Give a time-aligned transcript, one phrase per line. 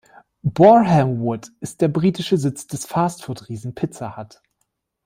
[0.41, 4.41] Borehamwood ist der britische Sitz des Fast-Food-Riesen Pizza Hut.